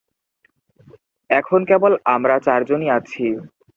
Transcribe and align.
এখন 1.29 1.59
কেবল 1.65 1.91
আমরা 2.15 2.35
চারজন-ই 2.45 2.87
আছি। 2.97 3.25